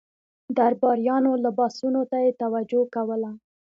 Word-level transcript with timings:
درباریانو 0.57 1.31
لباسونو 1.43 2.01
ته 2.11 2.17
یې 2.23 2.31
توجه 2.41 2.81
کوله. 2.95 3.31